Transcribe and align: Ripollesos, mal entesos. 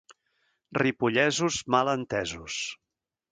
Ripollesos, 0.81 1.59
mal 1.77 1.93
entesos. 1.95 2.57